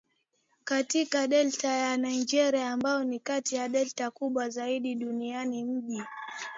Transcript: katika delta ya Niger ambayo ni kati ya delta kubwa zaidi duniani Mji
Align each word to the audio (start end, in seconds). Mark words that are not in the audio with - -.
katika 0.63 1.27
delta 1.27 1.67
ya 1.67 1.97
Niger 1.97 2.55
ambayo 2.55 3.03
ni 3.03 3.19
kati 3.19 3.55
ya 3.55 3.69
delta 3.69 4.11
kubwa 4.11 4.49
zaidi 4.49 4.95
duniani 4.95 5.63
Mji 5.65 6.01